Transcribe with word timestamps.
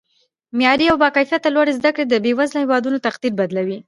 معیاري 0.57 0.85
او 0.89 0.97
با 1.01 1.09
کیفته 1.15 1.49
لوړې 1.55 1.73
زده 1.79 1.91
کړې 1.95 2.05
د 2.07 2.13
بیوزله 2.25 2.59
هیوادونو 2.61 2.97
تقدیر 3.07 3.33
بدلوي 3.39 3.77